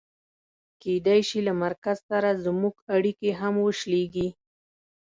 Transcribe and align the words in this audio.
کېدای 0.81 1.21
شي 1.29 1.39
له 1.47 1.53
مرکز 1.63 1.97
سره 2.09 2.29
زموږ 2.45 2.75
اړیکې 2.95 3.31
هم 3.39 3.53
وشلېږي. 3.65 4.27